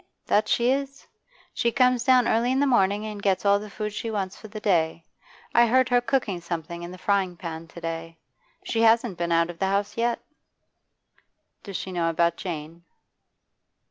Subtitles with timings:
[0.25, 1.05] 'That she is
[1.53, 4.47] She comes down early in the morning and gets all the food she wants for
[4.47, 5.05] the day.
[5.53, 8.17] I heard her cooking something in a frying pan to day.
[8.63, 10.23] She hasn't been out of the house yet.'
[11.61, 12.83] 'Does she know about Jane?